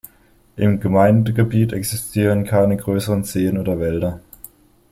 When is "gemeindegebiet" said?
0.79-1.73